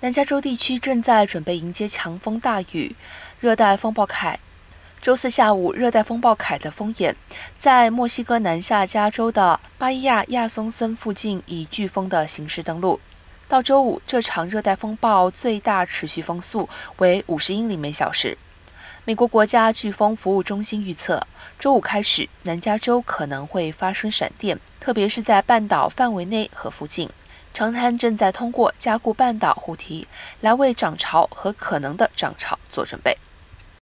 [0.00, 2.94] 南加州地区正在准备迎接强风大雨。
[3.40, 4.38] 热带风暴凯，
[5.00, 7.16] 周四下午，热带风暴凯的风眼
[7.56, 13.00] 在墨西哥南下加州的巴伊亚亚松森附近以飓风的形式登陆。
[13.48, 16.68] 到周五，这场热带风暴最大持续风速
[16.98, 18.36] 为五十英里每小时。
[19.06, 21.26] 美国国家飓风服务中心预测，
[21.58, 27.08] 周五开始，南加州可能会发生闪电，特别是在半岛范围内和附近。
[27.56, 30.06] 长滩正在通过加固半岛护堤
[30.42, 33.16] 来为涨潮和可能的涨潮做准备。